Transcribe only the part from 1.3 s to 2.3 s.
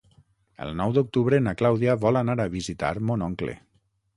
na Clàudia vol